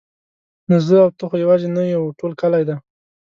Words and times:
نو 0.67 0.75
زه 0.87 0.97
او 1.03 1.09
ته 1.17 1.23
خو 1.29 1.35
یوازې 1.43 1.67
نه 1.75 1.81
یو 1.93 2.03
ټول 2.19 2.31
کلی 2.41 2.63
دی. 2.67 2.75